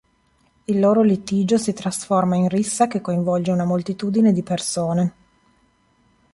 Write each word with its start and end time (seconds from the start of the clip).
Il 0.65 0.79
loro 0.79 1.03
litigio 1.03 1.59
si 1.59 1.73
trasforma 1.73 2.35
in 2.35 2.49
rissa 2.49 2.87
che 2.87 3.01
coinvolge 3.01 3.51
una 3.51 3.65
moltitudine 3.65 4.33
di 4.33 4.41
persone. 4.41 5.13